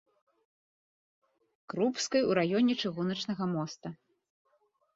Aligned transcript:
Крупскай 1.75 2.21
у 2.31 2.39
раёне 2.41 2.73
чыгуначнага 2.85 3.43
моста. 3.55 3.87